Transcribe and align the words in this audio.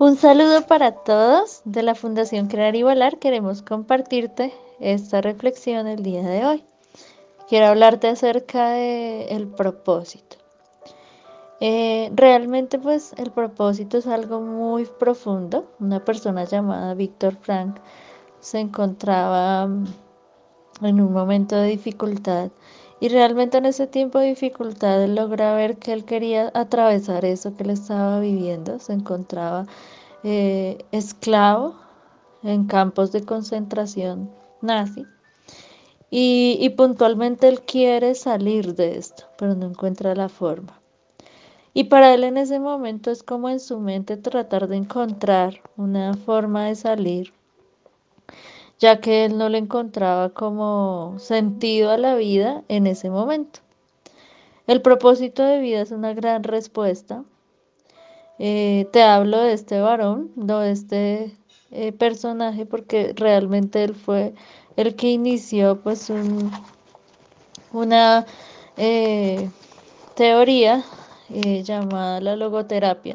Un 0.00 0.16
saludo 0.16 0.66
para 0.66 0.92
todos 0.92 1.60
de 1.66 1.82
la 1.82 1.94
Fundación 1.94 2.46
Crear 2.46 2.74
y 2.74 2.82
Volar. 2.82 3.18
Queremos 3.18 3.60
compartirte 3.60 4.50
esta 4.80 5.20
reflexión 5.20 5.86
el 5.86 6.02
día 6.02 6.22
de 6.22 6.46
hoy. 6.46 6.64
Quiero 7.50 7.66
hablarte 7.66 8.08
acerca 8.08 8.70
del 8.70 9.26
el 9.28 9.48
propósito. 9.48 10.38
Eh, 11.60 12.10
realmente 12.14 12.78
pues 12.78 13.12
el 13.18 13.30
propósito 13.30 13.98
es 13.98 14.06
algo 14.06 14.40
muy 14.40 14.86
profundo. 14.86 15.70
Una 15.80 16.02
persona 16.02 16.44
llamada 16.44 16.94
Víctor 16.94 17.36
Frank 17.36 17.76
se 18.40 18.58
encontraba 18.58 19.64
en 20.80 21.00
un 21.02 21.12
momento 21.12 21.56
de 21.56 21.68
dificultad 21.68 22.50
y 23.00 23.08
realmente 23.08 23.58
en 23.58 23.64
ese 23.66 23.86
tiempo 23.86 24.18
de 24.18 24.26
dificultad 24.26 25.02
él 25.02 25.14
logra 25.14 25.54
ver 25.54 25.78
que 25.78 25.92
él 25.92 26.04
quería 26.04 26.50
atravesar 26.54 27.24
eso 27.24 27.56
que 27.56 27.64
él 27.64 27.70
estaba 27.70 28.20
viviendo. 28.20 28.78
Se 28.78 28.92
encontraba 28.92 29.66
eh, 30.22 30.84
esclavo 30.92 31.76
en 32.42 32.66
campos 32.66 33.10
de 33.12 33.24
concentración 33.24 34.30
nazi. 34.60 35.06
Y 36.12 36.68
puntualmente 36.70 37.48
él 37.48 37.62
quiere 37.62 38.16
salir 38.16 38.74
de 38.74 38.98
esto, 38.98 39.24
pero 39.38 39.54
no 39.54 39.66
encuentra 39.66 40.14
la 40.16 40.28
forma. 40.28 40.80
Y 41.72 41.84
para 41.84 42.12
él 42.12 42.24
en 42.24 42.36
ese 42.36 42.58
momento 42.58 43.12
es 43.12 43.22
como 43.22 43.48
en 43.48 43.60
su 43.60 43.78
mente 43.78 44.16
tratar 44.16 44.66
de 44.66 44.76
encontrar 44.76 45.60
una 45.76 46.14
forma 46.14 46.66
de 46.66 46.74
salir, 46.74 47.32
ya 48.80 49.00
que 49.00 49.26
él 49.26 49.36
no 49.36 49.50
le 49.50 49.58
encontraba 49.58 50.30
como 50.30 51.16
sentido 51.18 51.90
a 51.90 51.98
la 51.98 52.14
vida 52.14 52.64
en 52.68 52.86
ese 52.86 53.10
momento. 53.10 53.60
El 54.66 54.80
propósito 54.82 55.44
de 55.44 55.60
vida 55.60 55.82
es 55.82 55.90
una 55.90 56.14
gran 56.14 56.42
respuesta. 56.42 57.24
Eh, 58.38 58.88
te 58.92 59.02
hablo 59.02 59.38
de 59.40 59.52
este 59.52 59.80
varón, 59.80 60.32
no 60.34 60.60
de 60.60 60.72
este 60.72 61.36
eh, 61.70 61.92
personaje, 61.92 62.64
porque 62.64 63.12
realmente 63.14 63.84
él 63.84 63.94
fue 63.94 64.34
el 64.76 64.96
que 64.96 65.10
inició 65.10 65.82
pues 65.82 66.08
un, 66.08 66.50
una 67.72 68.24
eh, 68.78 69.50
teoría 70.16 70.82
llamada 71.28 72.20
la 72.20 72.34
logoterapia, 72.34 73.14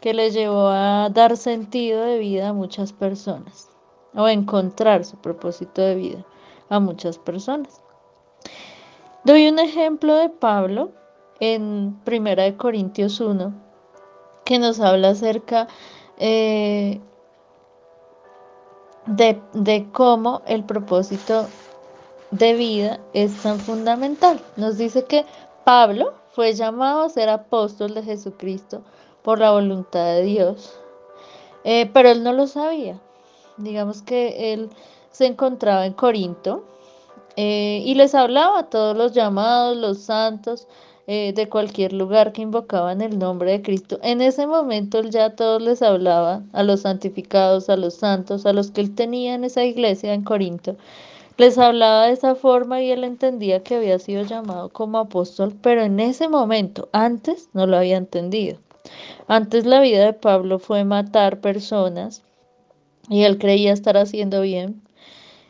que 0.00 0.14
le 0.14 0.30
llevó 0.30 0.68
a 0.68 1.10
dar 1.10 1.36
sentido 1.36 2.02
de 2.04 2.18
vida 2.18 2.48
a 2.48 2.52
muchas 2.52 2.92
personas 2.92 3.70
o 4.14 4.28
encontrar 4.28 5.04
su 5.04 5.16
propósito 5.16 5.82
de 5.82 5.94
vida 5.94 6.26
a 6.68 6.80
muchas 6.80 7.18
personas. 7.18 7.82
Doy 9.24 9.48
un 9.48 9.58
ejemplo 9.58 10.14
de 10.16 10.28
Pablo 10.28 10.92
en 11.40 11.98
Primera 12.04 12.44
de 12.44 12.56
Corintios 12.56 13.20
1, 13.20 13.52
que 14.44 14.58
nos 14.58 14.80
habla 14.80 15.10
acerca 15.10 15.68
eh, 16.18 17.00
de, 19.06 19.40
de 19.52 19.88
cómo 19.92 20.42
el 20.46 20.64
propósito 20.64 21.46
de 22.30 22.54
vida 22.54 23.00
es 23.12 23.42
tan 23.42 23.58
fundamental. 23.58 24.40
Nos 24.56 24.78
dice 24.78 25.04
que 25.04 25.26
Pablo 25.64 26.14
fue 26.32 26.54
llamado 26.54 27.02
a 27.02 27.08
ser 27.08 27.28
apóstol 27.28 27.94
de 27.94 28.02
Jesucristo 28.02 28.82
por 29.22 29.38
la 29.38 29.50
voluntad 29.50 30.04
de 30.14 30.22
Dios, 30.22 30.78
eh, 31.64 31.90
pero 31.92 32.10
él 32.10 32.22
no 32.22 32.32
lo 32.32 32.46
sabía. 32.46 33.00
Digamos 33.60 34.02
que 34.02 34.52
él 34.52 34.70
se 35.10 35.26
encontraba 35.26 35.86
en 35.86 35.92
Corinto 35.92 36.64
eh, 37.36 37.82
y 37.84 37.94
les 37.94 38.14
hablaba 38.14 38.60
a 38.60 38.70
todos 38.70 38.96
los 38.96 39.12
llamados, 39.12 39.76
los 39.76 39.98
santos, 39.98 40.66
eh, 41.06 41.32
de 41.34 41.48
cualquier 41.48 41.92
lugar 41.92 42.32
que 42.32 42.42
invocaban 42.42 43.00
el 43.00 43.18
nombre 43.18 43.50
de 43.52 43.62
Cristo. 43.62 43.98
En 44.02 44.20
ese 44.20 44.46
momento 44.46 44.98
él 45.00 45.10
ya 45.10 45.24
a 45.24 45.34
todos 45.34 45.60
les 45.60 45.82
hablaba, 45.82 46.42
a 46.52 46.62
los 46.62 46.82
santificados, 46.82 47.68
a 47.68 47.76
los 47.76 47.94
santos, 47.94 48.46
a 48.46 48.52
los 48.52 48.70
que 48.70 48.80
él 48.80 48.94
tenía 48.94 49.34
en 49.34 49.44
esa 49.44 49.64
iglesia 49.64 50.14
en 50.14 50.22
Corinto. 50.22 50.76
Les 51.36 51.58
hablaba 51.58 52.06
de 52.06 52.12
esa 52.12 52.34
forma 52.34 52.80
y 52.80 52.90
él 52.90 53.02
entendía 53.02 53.62
que 53.62 53.76
había 53.76 53.98
sido 53.98 54.22
llamado 54.22 54.68
como 54.68 54.98
apóstol, 54.98 55.54
pero 55.60 55.82
en 55.82 55.98
ese 55.98 56.28
momento, 56.28 56.88
antes, 56.92 57.48
no 57.54 57.66
lo 57.66 57.78
había 57.78 57.96
entendido. 57.96 58.58
Antes 59.26 59.66
la 59.66 59.80
vida 59.80 60.04
de 60.04 60.12
Pablo 60.12 60.58
fue 60.58 60.84
matar 60.84 61.40
personas 61.40 62.22
y 63.10 63.24
él 63.24 63.36
creía 63.36 63.74
estar 63.74 63.98
haciendo 63.98 64.40
bien. 64.40 64.80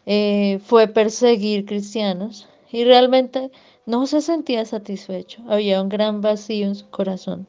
Eh, 0.06 0.59
fue 0.65 0.88
perseguir 0.88 1.66
cristianos 1.66 2.48
y 2.72 2.84
realmente 2.84 3.53
no 3.87 4.06
se 4.06 4.22
sentía 4.22 4.65
satisfecho. 4.65 5.43
Había 5.48 5.81
un 5.81 5.88
gran 5.88 6.22
vacío 6.22 6.66
en 6.66 6.75
su 6.75 6.88
corazón. 6.88 7.47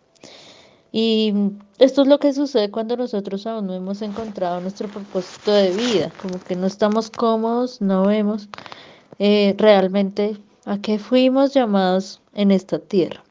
Y 0.91 1.33
esto 1.79 2.01
es 2.01 2.07
lo 2.09 2.19
que 2.19 2.33
sucede 2.33 2.69
cuando 2.69 2.97
nosotros 2.97 3.47
aún 3.47 3.67
no 3.67 3.73
hemos 3.73 4.01
encontrado 4.01 4.59
nuestro 4.59 4.89
propósito 4.89 5.53
de 5.53 5.71
vida, 5.71 6.11
como 6.21 6.37
que 6.43 6.57
no 6.57 6.67
estamos 6.67 7.09
cómodos, 7.09 7.79
no 7.79 8.05
vemos 8.05 8.49
eh, 9.17 9.55
realmente 9.57 10.37
a 10.65 10.79
qué 10.79 10.99
fuimos 10.99 11.53
llamados 11.53 12.21
en 12.33 12.51
esta 12.51 12.79
tierra. 12.79 13.23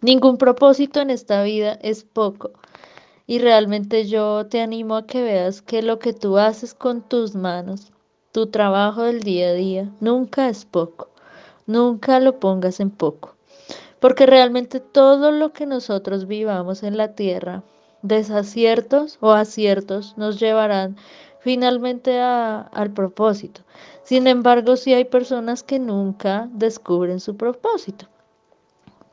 Ningún 0.00 0.38
propósito 0.38 1.02
en 1.02 1.10
esta 1.10 1.42
vida 1.42 1.78
es 1.82 2.04
poco. 2.04 2.52
Y 3.30 3.38
realmente 3.38 4.08
yo 4.08 4.48
te 4.48 4.60
animo 4.60 4.96
a 4.96 5.06
que 5.06 5.22
veas 5.22 5.62
que 5.62 5.82
lo 5.82 6.00
que 6.00 6.12
tú 6.12 6.36
haces 6.36 6.74
con 6.74 7.00
tus 7.00 7.36
manos, 7.36 7.92
tu 8.32 8.48
trabajo 8.48 9.04
del 9.04 9.20
día 9.20 9.50
a 9.50 9.52
día, 9.52 9.88
nunca 10.00 10.48
es 10.48 10.64
poco. 10.64 11.10
Nunca 11.64 12.18
lo 12.18 12.40
pongas 12.40 12.80
en 12.80 12.90
poco. 12.90 13.36
Porque 14.00 14.26
realmente 14.26 14.80
todo 14.80 15.30
lo 15.30 15.52
que 15.52 15.64
nosotros 15.64 16.26
vivamos 16.26 16.82
en 16.82 16.96
la 16.96 17.14
tierra, 17.14 17.62
desaciertos 18.02 19.18
o 19.20 19.30
aciertos, 19.30 20.14
nos 20.16 20.40
llevarán 20.40 20.96
finalmente 21.38 22.18
al 22.18 22.90
propósito. 22.92 23.60
Sin 24.02 24.26
embargo, 24.26 24.74
sí 24.74 24.92
hay 24.92 25.04
personas 25.04 25.62
que 25.62 25.78
nunca 25.78 26.48
descubren 26.50 27.20
su 27.20 27.36
propósito. 27.36 28.09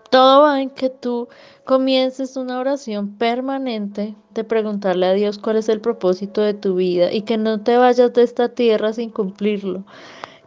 Todo 0.09 0.43
va 0.43 0.61
en 0.61 0.69
que 0.69 0.89
tú 0.89 1.27
comiences 1.65 2.37
una 2.37 2.59
oración 2.59 3.17
permanente 3.17 4.15
de 4.31 4.43
preguntarle 4.45 5.05
a 5.05 5.13
Dios 5.13 5.37
cuál 5.37 5.57
es 5.57 5.67
el 5.67 5.81
propósito 5.81 6.41
de 6.41 6.53
tu 6.53 6.75
vida 6.75 7.11
y 7.11 7.23
que 7.23 7.37
no 7.37 7.61
te 7.61 7.75
vayas 7.75 8.13
de 8.13 8.23
esta 8.23 8.49
tierra 8.49 8.93
sin 8.93 9.09
cumplirlo. 9.09 9.83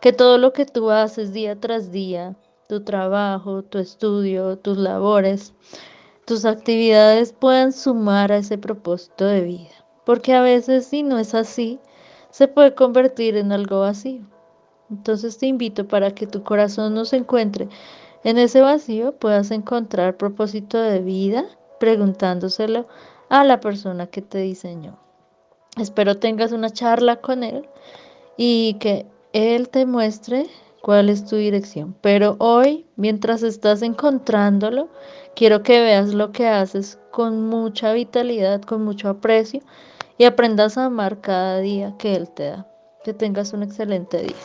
Que 0.00 0.14
todo 0.14 0.38
lo 0.38 0.54
que 0.54 0.64
tú 0.64 0.90
haces 0.90 1.34
día 1.34 1.60
tras 1.60 1.92
día, 1.92 2.36
tu 2.68 2.82
trabajo, 2.84 3.62
tu 3.62 3.78
estudio, 3.78 4.56
tus 4.56 4.78
labores, 4.78 5.52
tus 6.24 6.46
actividades 6.46 7.34
puedan 7.34 7.72
sumar 7.72 8.32
a 8.32 8.38
ese 8.38 8.56
propósito 8.56 9.26
de 9.26 9.42
vida. 9.42 9.84
Porque 10.06 10.32
a 10.32 10.40
veces 10.40 10.86
si 10.86 11.02
no 11.02 11.18
es 11.18 11.34
así, 11.34 11.80
se 12.30 12.48
puede 12.48 12.74
convertir 12.74 13.36
en 13.36 13.52
algo 13.52 13.80
vacío. 13.80 14.22
Entonces 14.90 15.36
te 15.36 15.46
invito 15.46 15.86
para 15.86 16.12
que 16.12 16.26
tu 16.26 16.42
corazón 16.42 16.94
no 16.94 17.04
se 17.04 17.16
encuentre 17.16 17.68
en 18.24 18.38
ese 18.38 18.60
vacío, 18.60 19.12
puedas 19.12 19.50
encontrar 19.50 20.16
propósito 20.16 20.78
de 20.78 21.00
vida 21.00 21.44
preguntándoselo 21.78 22.86
a 23.28 23.44
la 23.44 23.60
persona 23.60 24.06
que 24.06 24.22
te 24.22 24.38
diseñó. 24.38 24.98
Espero 25.78 26.18
tengas 26.18 26.52
una 26.52 26.70
charla 26.70 27.16
con 27.16 27.42
él 27.42 27.68
y 28.36 28.74
que 28.80 29.06
él 29.32 29.68
te 29.68 29.86
muestre 29.86 30.46
cuál 30.82 31.08
es 31.08 31.24
tu 31.24 31.36
dirección. 31.36 31.96
Pero 32.00 32.36
hoy, 32.38 32.86
mientras 32.96 33.42
estás 33.42 33.82
encontrándolo, 33.82 34.88
quiero 35.34 35.62
que 35.62 35.80
veas 35.80 36.12
lo 36.12 36.32
que 36.32 36.48
haces 36.48 36.98
con 37.10 37.48
mucha 37.48 37.92
vitalidad, 37.92 38.62
con 38.62 38.84
mucho 38.84 39.08
aprecio 39.08 39.60
y 40.18 40.24
aprendas 40.24 40.76
a 40.76 40.86
amar 40.86 41.20
cada 41.20 41.60
día 41.60 41.94
que 41.98 42.14
Él 42.14 42.28
te 42.30 42.50
da. 42.50 42.66
Que 43.04 43.14
tengas 43.14 43.52
un 43.52 43.62
excelente 43.62 44.18
día. 44.18 44.36